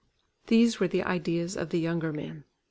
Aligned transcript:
These 0.47 0.79
were 0.79 0.87
the 0.87 1.03
ideas 1.03 1.55
of 1.55 1.69
the 1.69 1.79
younger 1.79 2.11
men. 2.11 2.43